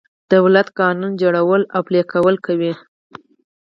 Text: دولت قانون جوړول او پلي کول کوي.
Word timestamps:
دولت 0.33 0.67
قانون 0.79 1.11
جوړول 1.21 1.61
او 1.75 1.81
پلي 1.87 2.01
کول 2.11 2.35
کوي. 2.45 2.73